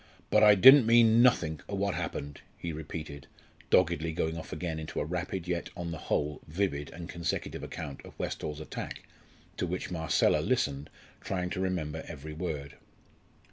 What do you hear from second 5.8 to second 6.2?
the